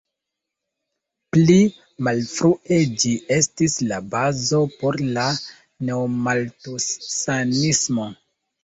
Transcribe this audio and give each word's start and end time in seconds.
Pli 1.35 1.57
malfrue 2.07 2.79
ĝi 3.03 3.11
estis 3.37 3.77
la 3.93 4.01
bazo 4.17 4.63
por 4.81 4.99
la 5.13 5.29
neomaltusanismo. 5.39 8.11